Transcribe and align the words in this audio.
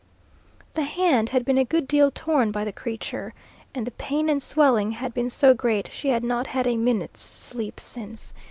The 0.73 0.81
hand 0.81 1.29
had 1.29 1.45
been 1.45 1.59
a 1.59 1.63
good 1.63 1.87
deal 1.87 2.09
torn 2.09 2.51
by 2.51 2.65
the 2.65 2.71
creature, 2.73 3.35
and 3.75 3.85
the 3.85 3.91
pain 3.91 4.29
and 4.31 4.41
swelling 4.41 4.93
had 4.93 5.13
been 5.13 5.29
so 5.29 5.53
great 5.53 5.91
she 5.91 6.09
had 6.09 6.23
not 6.23 6.47
had 6.47 6.65
a 6.65 6.75
minute's 6.75 7.21
sleep 7.21 7.79
since. 7.79 8.33